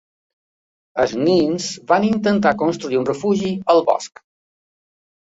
Els 1.03 1.13
nens 1.27 1.69
van 1.93 2.09
intentar 2.09 2.57
construir 2.65 3.01
un 3.05 3.09
refugi 3.13 3.55
al 3.77 3.89
bosc 3.95 4.29